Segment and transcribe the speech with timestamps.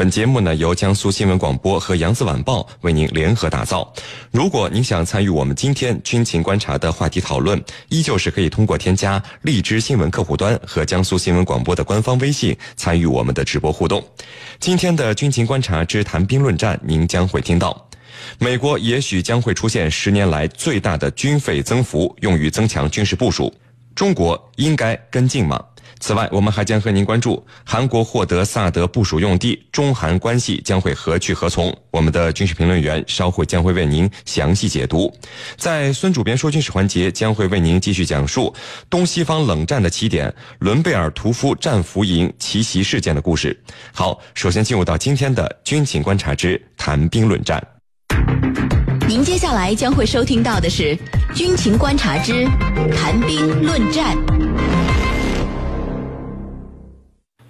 [0.00, 3.92] 本节目呢由江苏新闻广播和扬子晚报为您联合打造。
[4.30, 14.02] 如果您想参与我们今天军情观察的话题讨论，依旧是可以通过添加荔枝新闻客户端和江苏新闻广播的官方微信参与我们的直播互动。
[14.58, 17.86] 今天的军情观察之谈兵论战，您将会听到。
[18.38, 23.52] 美国也许将会出现十年来最大的军费增幅，用于增强军事部署。
[24.00, 25.62] 中国应该跟进吗？
[25.98, 31.70] 此外，我们还将和您关注韩国获得萨德部署用地，中韩关系将会何去何从？
[31.90, 35.14] 我们的军事评论员稍后将会为您详细解读。
[35.58, 38.54] 在孙主编说军事环节，将会为您继续讲述
[38.88, 43.54] 东西方冷战的起点——伦贝尔屠夫战俘营奇袭事件的故事。
[43.92, 47.62] 好，首先进入到今天的军情观察之谈兵论战。
[49.10, 50.96] 您接下来将会收听到的是
[51.34, 52.44] 军情观察之
[52.94, 54.16] 谈兵论战。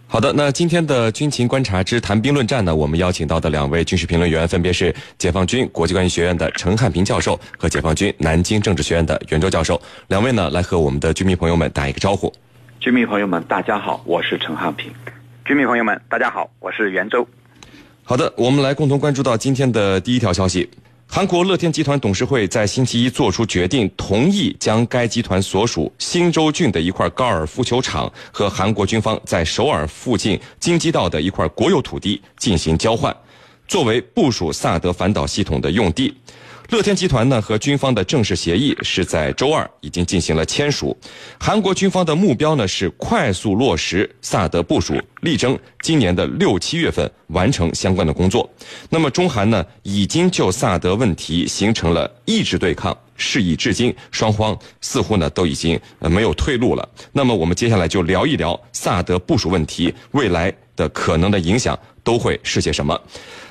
[0.07, 9.79] 好的，那今天的军情观察之谈兵论战呢，我们邀请到的两位军事评论员分别是解放军国际关系学院的陈汉平教授和解放军南京政治学院的袁周教授。
[10.09, 12.33] 两位呢，来和我们的军迷朋友们打一个招呼。
[12.79, 14.91] 军迷朋友们，大家好，我是陈汉平。
[15.45, 17.29] 军迷朋友们，大家好，我是袁周。
[18.03, 20.67] 好的，我们来共同关注到今天的第一条消息。
[21.13, 33.15] 韩国乐天集团董事会在星期一作出决定，同意将该集团所属新州郡的一块高尔夫球场和韩国军方在首尔附近京畿道的一块国有土地进行交换，
[33.67, 36.15] 作为部署萨德反导系统的用地。
[36.71, 40.97] 乐天集团呢和军方的正式协议是在周二已经进行了签署。
[41.37, 48.49] 韩国军方的目标呢是快速落实萨德部署，力争今年的六七月份完成相关的工作。
[48.89, 56.89] 那么中韩呢已经就萨德问题形成了意志对抗，事已至今，双方似乎呢都已经呃没有退路了。
[57.11, 62.99] 那么我们接下来就聊一聊萨德部署问题未来的可能的影响都会是些什么。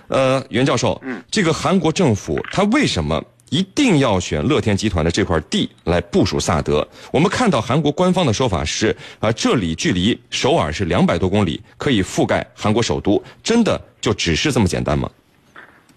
[0.07, 6.87] 呃，袁教授，嗯，这个韩国政府他为什么一定要选乐天集团的这块地来部署萨德？
[7.11, 15.09] 我们看到韩国官方的说法是，啊，这里距离首尔是两百多公里，可以覆盖韩国首都，真的就只是这么简单吗？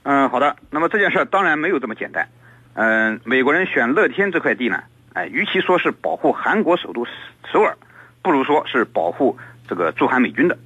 [0.03, 0.55] 嗯，好的。
[0.71, 2.29] 那么这件事当然没有这么简单。
[2.75, 4.83] 嗯，美国人选乐天这块地呢，
[5.15, 7.07] 哎，与其说是保护韩国首都
[7.51, 7.77] 首尔，
[8.21, 10.59] 不如说是保护这个驻韩美军的。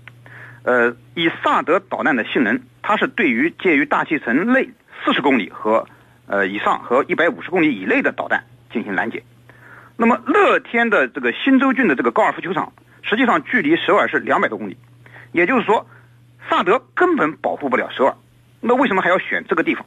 [0.67, 4.69] 呃，以萨德导弹的性能，它是对于介于大气层内
[5.05, 5.87] 四十公里和
[6.27, 9.23] 呃以上和一百五十公里以内的导弹进行拦截。
[9.97, 12.73] 那么乐天的这个新州郡的这个高尔夫球场，
[13.03, 14.77] 实际上距离首尔是两百多公里，
[15.31, 15.87] 也就是说，
[16.51, 18.17] 萨德根本保护不了首尔。
[18.61, 19.87] 那为什么还要选这个地方？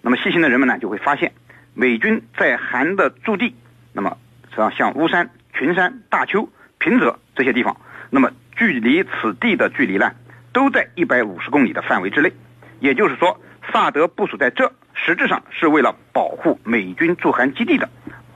[0.00, 1.32] 那么细心的人们呢就会发现，
[1.74, 3.56] 美军在韩的驻地，
[3.92, 6.48] 那么实际上像巫山、群山、大邱、
[6.78, 7.76] 平泽这些地方，
[8.10, 8.30] 那么。
[8.60, 10.12] 距离此地的距离呢，
[10.52, 12.30] 都在一百五十公里的范围之内，
[12.78, 13.40] 也就是说，
[13.72, 17.88] 萨德部署在这，实质上是为了保护美军驻韩基地的，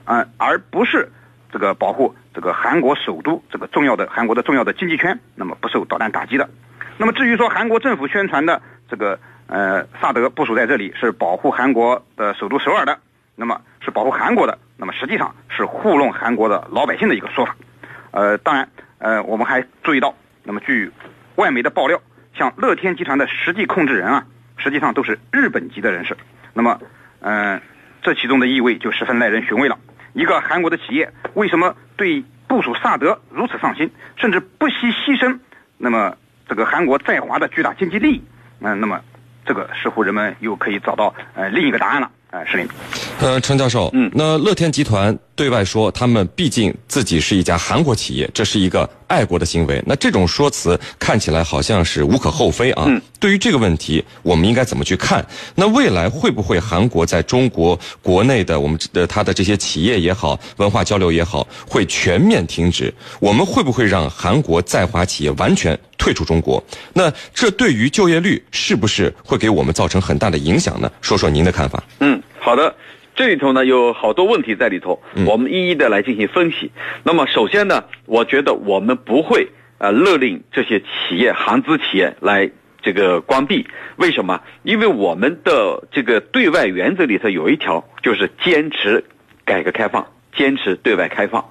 [0.03, 1.11] 啊，而不是
[1.51, 6.49] 这个保护这个韩国首都这个重要的韩国的重要的经济圈，那么不受导弹打击的。
[6.97, 12.97] 那么至于说韩国政府宣传的这个呃萨德部署在这里是保护韩国的首都首尔的，
[13.35, 17.55] 那么是保护韩国的，那么实际上是糊弄韩国的老百姓的一个说法，
[18.09, 18.67] 呃，当然。
[18.97, 20.91] 呃，我们还注意到，那么据
[21.35, 22.01] 外媒的爆料，
[22.37, 24.25] 像乐天集团的实际控制人啊，
[24.57, 26.15] 实际上都是日本籍的人士。
[26.53, 26.79] 那么，
[27.19, 27.61] 嗯，
[28.01, 29.77] 这其中的意味就十分耐人寻味了。
[30.13, 35.39] 一个韩国的企业为什么对部署萨德如此上心，甚至不惜牺牲
[35.77, 36.15] 那么
[36.47, 38.23] 这个韩国在华的巨大经济利益？
[38.61, 39.01] 嗯，那么
[39.45, 42.09] 这个似乎人们又可以找到呃另一个答案了。
[42.31, 42.67] 呃，是林。
[43.21, 49.81] 呃，陈教授，嗯，那乐天集团对外说他们毕竟自己是一家韩国企业，这是一个爱国的行为。
[49.87, 52.83] 那这种说辞看起来好像是无可厚非啊。
[52.87, 55.25] 嗯，对于这个问题，我们应该怎么去看？
[55.55, 62.93] 那未来会不会韩国在中国国内的我们的他的这些企业也好，文化交流也好，会全面停止？
[63.19, 66.63] 我们会不会让韩国在华企业完全退出中国？
[66.93, 70.91] 那这对于就业率是不是会给我们造成很大的影响呢？
[71.01, 71.81] 说说您的看法。
[72.01, 72.75] 嗯，好的。
[73.15, 76.71] 这里头呢有好多问题在里头，我们一一的来进行分析。
[77.03, 79.47] 那么首先呢，我觉得我们不会
[79.77, 82.51] 呃勒令这些企业韩资企业来
[82.81, 83.65] 这个关闭。
[83.95, 84.41] 为什么？
[84.63, 89.05] 因为我们的这个对外原则里头有一条，就是坚持
[89.45, 91.43] 改革开放，坚持对外开放。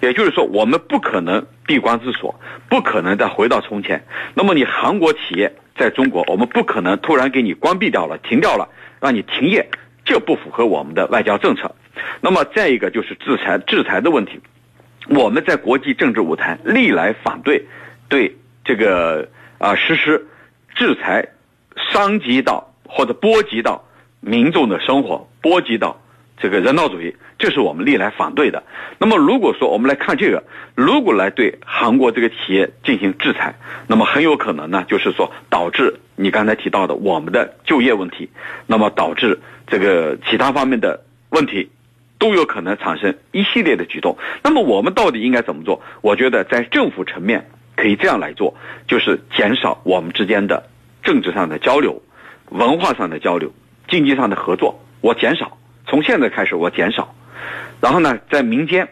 [0.00, 4.04] 也就是说，我们不可能闭关自锁，不可能再回到从前。
[4.34, 8.68] 那么你韩国企业在中国，我们不可能突然给你关闭掉了、停掉了，
[9.00, 9.66] 让你停业。
[10.06, 11.74] 这不符合我们的外交政策。
[12.22, 14.40] 那么再一个就是制裁制裁的问题，
[15.08, 17.66] 我们在国际政治舞台历来反对
[18.08, 20.26] 对这个啊实施
[20.74, 21.28] 制裁
[21.92, 23.84] 伤及到或者波及到
[24.20, 26.00] 民众的生活，波及到
[26.38, 28.62] 这个人道主义，这是我们历来反对的。
[28.98, 30.44] 那么如果说我们来看这个，
[30.74, 33.56] 如果来对韩国这个企业进行制裁，
[33.86, 38.28] 那么很有可能呢，就是说导致你刚才提到的我们的就业问题，
[38.66, 41.70] 那么导致这个其他方面的问题。
[42.18, 44.16] 都有可能产生一系列的举动。
[44.42, 45.82] 那么我们到底应该怎么做？
[46.00, 48.54] 我觉得在政府层面可以这样来做，
[48.88, 50.66] 就是减少我们之间的
[51.02, 52.00] 政治上的交流、
[52.48, 53.52] 文化上的交流、
[53.86, 54.82] 经济上的合作。
[55.02, 57.14] 我减少，从现在开始我减少。
[57.82, 58.88] 然后呢，在民间，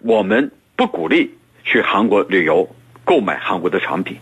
[0.00, 2.68] 我们不鼓励去韩国旅游、
[3.04, 4.16] 购买韩国的产品，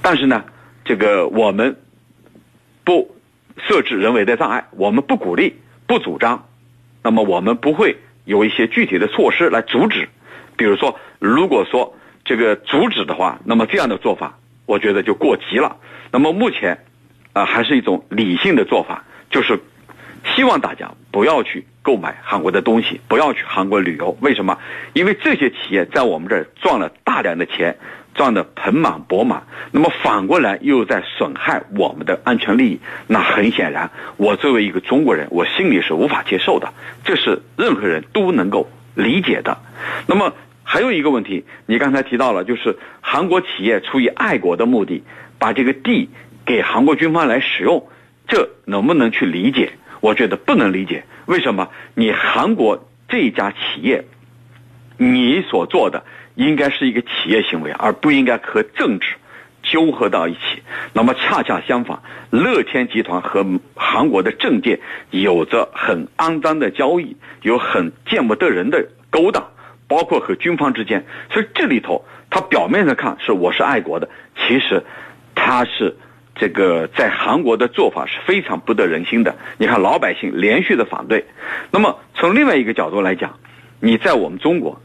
[0.00, 0.42] 但是呢，
[0.84, 1.76] 这个我们
[2.84, 3.14] 不
[3.68, 5.56] 设置人为的障碍，我们不鼓励、
[5.86, 6.48] 不主张。
[7.02, 10.08] 那么我们不会有一些具体的措施来阻止，
[10.56, 15.76] 比如说，如果说这个阻止的话，那么这样的做法，我觉得就过急了。
[16.12, 16.84] 那么目前，
[17.32, 19.58] 啊，还是一种理性的做法，就是
[20.34, 24.16] 希望大家不要去购买韩国的东西，不要去韩国旅游。
[24.20, 24.58] 为什么？
[24.92, 27.76] 因为这些企业在我们这儿赚了大量的钱。
[28.14, 36.74] 赚得盆满钵满，那么反过来又在损害我们的安全利益，那很显然，我作为一个中国人，我心里是无法接受的，
[37.06, 39.56] 这是任何人都能够理解的。
[40.06, 45.02] 那么还有一个问题，你刚才提到了，就是韩国企业出于爱国的目的，
[45.38, 46.10] 把这个地
[46.44, 47.88] 给韩国军方来使用，
[48.28, 49.72] 这能不能去理解？
[50.02, 51.04] 我觉得不能理解。
[51.24, 51.70] 为什么？
[51.94, 54.04] 你韩国这家企业，
[54.98, 56.04] 你所做的。
[56.34, 59.06] 应该是一个企业行为，而不应该和政治
[59.62, 60.62] 纠合到一起。
[60.94, 62.00] 那么恰恰相反，
[62.30, 63.44] 乐天集团和
[63.74, 69.46] 韩国的政界有着很肮脏的交易，有很见不得人的勾当，
[69.86, 71.04] 包括和军方之间。
[71.30, 74.08] 所以这里头，他表面上看是我是爱国的，
[74.38, 74.82] 其实
[75.34, 75.94] 他是
[76.34, 79.36] 这个在韩国的做法是非常不得人心的。
[79.58, 81.24] 你看老百姓连续的反对。
[81.70, 83.38] 那么从另外一个角度来讲，
[83.80, 84.80] 你在我们中国。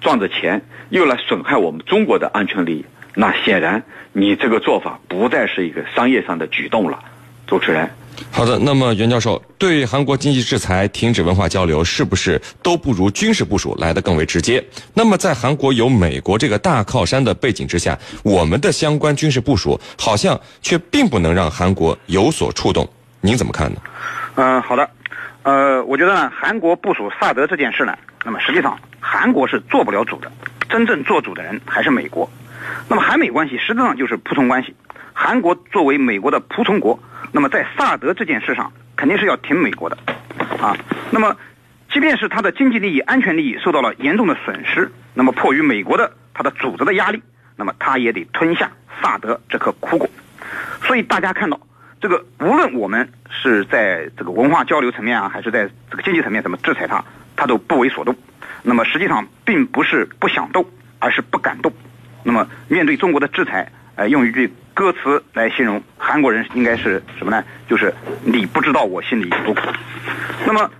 [0.00, 2.84] 赚着钱又来损害我们中国的安全利益，
[3.14, 6.98] 那显然你这个做法不再是一个商业上的举动了。
[7.46, 7.88] 主持人，
[8.30, 8.58] 好的。
[8.58, 14.64] 那么袁教授对韩国经济制裁、停止文化交流，是不是都不如军事部署来的更为直接？
[14.94, 22.88] 那么在韩国有美国这个大靠山的背景之下，我们的相关军事部署好像却并不能让韩国有所触动。
[23.20, 23.80] 您怎么看呢？
[24.36, 24.88] 嗯，好的。
[25.44, 30.30] 呃，我觉得呢，韩国部署萨德这件事呢，那么实际上韩国是做不了主的，
[30.68, 32.30] 真正做主的人还是美国。
[32.88, 34.72] 那么韩美关系实质上就是普通关系，
[35.22, 36.98] 韩国作为美国的仆从国，
[37.30, 39.96] 那么在萨德这件事上肯定是要挺美国的，
[40.60, 40.76] 啊，
[41.12, 41.36] 那么
[41.92, 47.22] 即便是他的经济利益、安全利益受到了严重的损失，那么迫于美国的他的组织的压力，
[47.54, 48.68] 那么他也得吞下
[49.00, 50.10] 萨德这颗苦果。
[50.82, 51.60] 所以大家看到。
[52.00, 57.04] 这个无论我们是在这个文化交流层面啊，还是在这个经济层面，怎么制裁他，
[57.36, 58.12] 他都不为所动。
[58.64, 60.66] 那么实际上并不是不想动，
[60.98, 61.72] 而是不敢动。
[62.24, 67.44] 那么面对中国的制裁，呃，用一句歌词来形容韩国人应该是什么呢？
[67.68, 69.60] 就是你不知道我心里有多苦。
[70.46, 70.70] 那么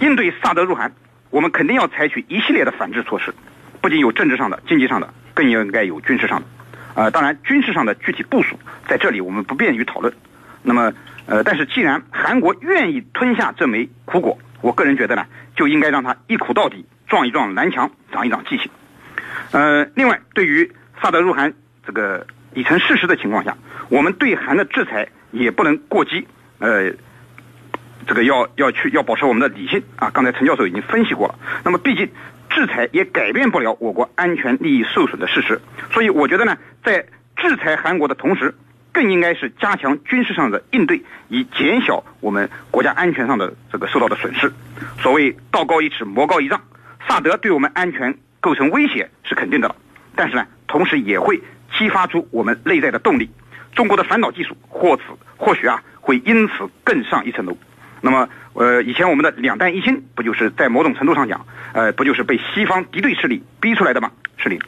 [0.00, 0.92] 应对萨德入韩，
[1.30, 3.34] 我们肯定要采取一系列的反制措施，
[3.80, 6.46] 不仅有政治上的、经济上的，更应该有军事上的。
[6.94, 10.12] 呃，当然军事上的具体部署在这里我们不便于讨论。
[10.62, 10.92] 那么，
[11.26, 18.70] 呃，但是既然韩国愿意吞下这枚苦果，我个人觉得呢，就应该让他一苦到底，撞一撞南墙，长一长记性。
[19.52, 21.52] 呃，另外，对于萨德入韩
[21.86, 22.26] 这个
[22.56, 23.56] 已成事实的情况下，
[23.88, 26.26] 我们对韩的制裁也不能过激，
[26.58, 26.90] 呃，
[28.06, 30.10] 这个要要去要保持我们的理性啊。
[30.10, 31.38] 刚才陈教授已经分析过了。
[31.62, 32.10] 那么，毕竟
[32.50, 35.60] 制裁也改变不了我国安全利益受损的事实，
[35.92, 38.54] 所以我觉得呢，在制裁韩国的同时。
[38.92, 44.50] 更应该是加强军事上的应对，以减小我们国家安全上的这个受到的损失。
[45.02, 46.58] 所谓道高一尺，魔高一丈，
[47.06, 49.76] 萨德对我们安全构成威胁是肯定的了。
[50.14, 51.42] 但是呢，同时也会
[51.86, 53.30] 激发出我们内在的动力。
[53.76, 55.02] 中国的反导技术或此
[55.36, 57.56] 或许啊会因此更上一层楼。
[58.00, 64.10] 那么，呃，以前我们的两弹一星不就是在某种程度上讲，呃，不就是被西方敌对势力逼出来的吗？
[64.36, 64.58] 是的。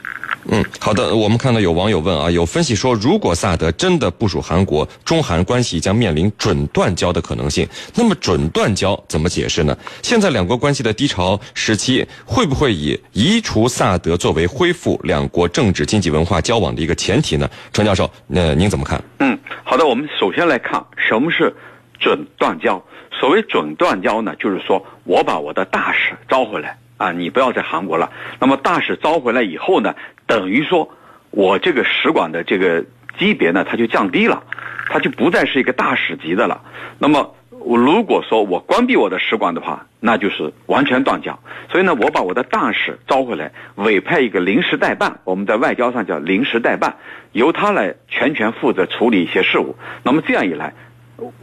[0.47, 1.15] 嗯，好的。
[1.15, 7.69] 我们看到有网友问啊，有分析说，如果萨德真的部署韩国，中韩关系将面临准断交的可能性。
[7.95, 9.77] 那么准断交怎么解释呢？
[10.03, 17.51] 现在两国关系的低潮时期，会不会以移除萨德作为恢复两国政治、经济、文化交往的一个前提呢？
[17.73, 19.03] 陈教授，那您怎么看？
[19.19, 19.87] 嗯，好的。
[19.87, 21.55] 我们首先来看什么是
[21.99, 22.83] 准断交。
[23.21, 26.79] 所谓准断交呢，就是说我把我的大使招回来。
[26.99, 28.13] 啊，你不要在韩国了。
[28.39, 29.95] 那么大使招回来以后呢，
[30.27, 30.91] 等于说，
[31.31, 32.85] 我这个使馆的这个
[33.19, 34.43] 级别呢，它就降低了。
[34.91, 36.63] 它就不再是一个大使级的了。
[36.99, 41.39] 那么，如果说我关闭我的使馆的话，那就是完全断交。
[41.71, 46.97] 所以呢，我把我的大使招回来，委派一个临时代办，我们在外交上叫临时代办，
[47.33, 49.77] 由他来全权负责处理一些事务。
[50.03, 50.73] 那么这样一来，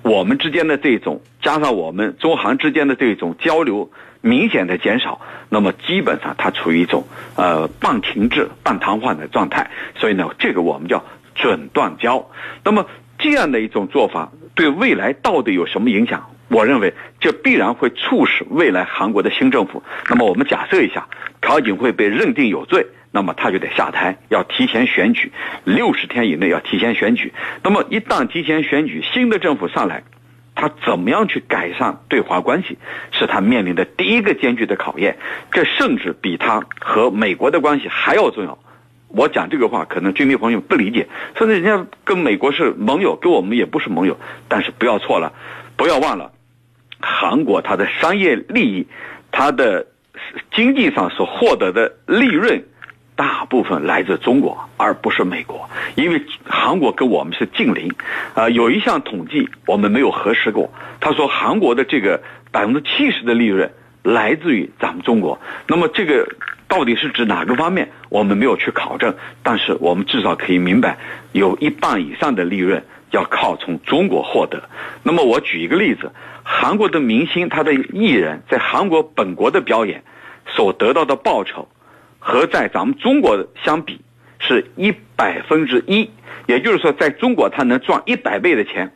[0.02, 3.92] 我们之间的这种加上我们中韩之间的这种交流
[4.26, 7.06] 明显的减少，那么基本上它处于一种
[7.36, 9.70] 呃半停滞半瘫痪的状态。
[9.96, 11.06] 所以呢，这个我们叫
[11.36, 12.28] 准断交。
[12.64, 12.88] 那么
[13.20, 16.28] 这样的一种做法对未来到底有什么影响？
[16.48, 19.84] 我认为这必然会促使未来韩国的新政府。
[20.10, 21.08] 那么我们假设一下，
[21.40, 25.32] 朴槿惠被认定有罪，那么他就得下台，要提前选举，
[25.64, 27.32] 六十天以内要提前选举。
[27.64, 30.04] 那么一旦提前选举，新的政府上来，
[30.56, 32.78] 他怎么样去改善对华关系，
[33.12, 35.18] 是他面临的第一个艰巨的考验。
[35.52, 38.58] 这甚至比他和美国的关系还要重要。
[39.10, 41.08] 我讲这个话，可能军迷朋友不理解，
[41.38, 44.18] 甚至人家跟美国是盟友，跟我们也不是盟友。
[44.48, 45.34] 但是不要错了，
[45.78, 46.32] 不要忘了。
[47.00, 48.88] 韩国它的商业利益，
[49.32, 49.88] 它的
[50.54, 52.64] 经济上所获得的利润，
[53.16, 55.70] 大部分来自中国，而不是美国。
[55.96, 57.92] 因为韩国跟我们是近邻，
[58.34, 63.72] 啊，有一项统计我们没有核实过，他说韩国的这个百分之七十的利润
[64.04, 65.40] 来自于咱们中国。
[65.68, 66.28] 那么这个
[66.68, 70.98] 到底是指哪个方面，我们没有去考证，但是我们至少可以明白，
[71.32, 72.84] 有一半以上的利润。
[73.12, 74.68] 要靠从中国获得。
[75.02, 76.12] 那么我举一个例子，
[76.44, 80.04] 韩国的明星他的艺人，在韩国本国的表演
[80.48, 81.70] 所得到的报酬，
[82.28, 84.02] 和在咱们中国相比，
[84.40, 86.10] 是一百分之一。
[86.48, 88.94] 也就是说，在中国他能赚一百倍的钱，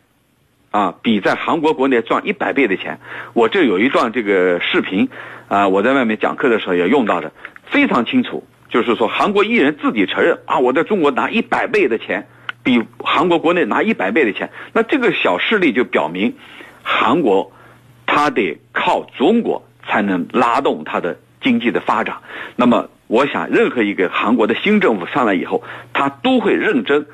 [0.71, 2.99] 啊，比在韩国国内赚一百倍的钱。
[3.33, 5.09] 我这有一段这个视频，
[5.47, 7.31] 啊，我在外面讲课的时候也用到的，
[7.65, 8.43] 非常清楚。
[8.67, 12.27] 就是说，韩国艺人自己承认啊，我在中国拿一百倍的钱。
[12.63, 16.35] 比韩国国内拿一百倍的钱，那这个小事例就表明，
[16.83, 17.51] 韩国，
[18.05, 22.17] 他得靠中国才能拉动他的经济的发展。
[22.57, 25.63] 那么，我想任何一个韩国的新政府上来以后，
[25.93, 27.07] 他都会认真、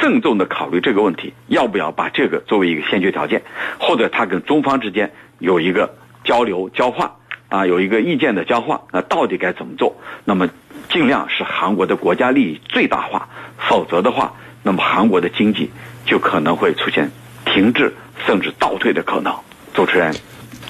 [0.00, 3.42] 慎重的考虑这个问题，要不要把这个作为一个先决条件，
[3.78, 5.94] 或者他跟中方之间有一个
[6.24, 7.10] 交流交换
[7.50, 9.94] 啊，有一个意见的交换，那到底该怎么做？
[10.24, 10.48] 那么，
[10.88, 13.28] 尽量使韩国的国家利益最大化，
[13.58, 14.32] 否则的话。
[14.64, 15.70] 那么韩国的经济
[16.06, 17.10] 就可能会出现
[17.44, 17.92] 停滞
[18.24, 19.34] 甚至倒退的可能。
[19.74, 20.14] 主持人，